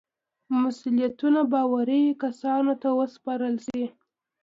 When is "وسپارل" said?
2.99-3.55